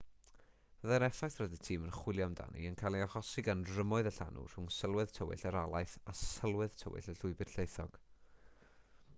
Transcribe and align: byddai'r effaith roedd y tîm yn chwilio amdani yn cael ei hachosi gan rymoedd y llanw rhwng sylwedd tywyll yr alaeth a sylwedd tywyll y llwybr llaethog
byddai'r 0.83 1.03
effaith 1.07 1.35
roedd 1.41 1.51
y 1.57 1.57
tîm 1.65 1.83
yn 1.89 1.93
chwilio 1.97 2.27
amdani 2.29 2.63
yn 2.69 2.77
cael 2.79 2.97
ei 2.99 3.03
hachosi 3.03 3.43
gan 3.49 3.61
rymoedd 3.73 4.09
y 4.13 4.15
llanw 4.15 4.47
rhwng 4.53 4.71
sylwedd 4.79 5.13
tywyll 5.19 5.45
yr 5.51 5.59
alaeth 5.61 5.95
a 6.15 6.17
sylwedd 6.23 6.77
tywyll 6.81 7.11
y 7.15 7.17
llwybr 7.21 7.53
llaethog 7.57 8.01